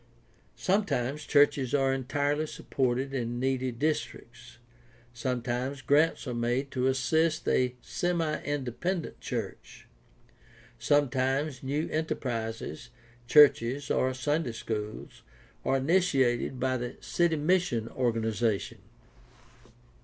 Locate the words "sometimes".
0.55-1.27, 5.13-5.83, 10.79-11.61